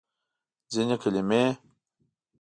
[0.73, 1.43] ځینې کلمې